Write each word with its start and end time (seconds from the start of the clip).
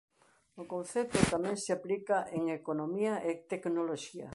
O 0.61 0.63
concepto 0.73 1.19
tamén 1.33 1.55
se 1.63 1.71
aplica 1.77 2.17
en 2.37 2.43
economía 2.59 3.13
e 3.29 3.31
tecnoloxía. 3.51 4.29